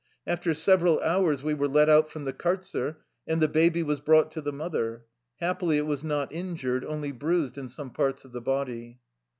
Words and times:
After 0.25 0.55
several 0.55 0.99
hours 1.01 1.43
we 1.43 1.53
were 1.53 1.67
let 1.67 1.87
out 1.87 2.09
from 2.09 2.25
the 2.25 2.33
kartzer, 2.33 2.97
and 3.27 3.39
the 3.39 3.47
baby 3.47 3.83
was 3.83 4.01
brought 4.01 4.31
to 4.31 4.41
the 4.41 4.51
mother. 4.51 5.03
Happily 5.39 5.77
it 5.77 5.85
was 5.85 6.03
not 6.03 6.31
in 6.31 6.55
jured; 6.55 6.83
only 6.83 7.11
bruised 7.11 7.55
in 7.55 7.69
some 7.69 7.91
parts 7.91 8.25
of 8.25 8.31
the 8.31 8.41
body. 8.41 8.97